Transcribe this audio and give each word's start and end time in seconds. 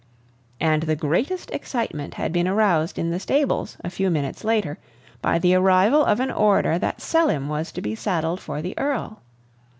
And 0.59 0.81
the 0.81 0.95
greatest 0.95 1.51
excitement 1.51 2.15
had 2.15 2.33
been 2.33 2.47
aroused 2.47 2.97
in 2.97 3.11
the 3.11 3.19
stables 3.19 3.77
a 3.83 3.89
few 3.91 4.09
minutes 4.09 4.43
later 4.43 4.79
by 5.21 5.37
the 5.37 5.53
arrival 5.53 6.03
of 6.03 6.19
an 6.19 6.31
order 6.31 6.79
that 6.79 7.01
Selim 7.03 7.47
was 7.49 7.71
to 7.71 7.83
be 7.83 7.93
saddled 7.93 8.39
for 8.39 8.63
the 8.63 8.75
Earl. 8.79 9.21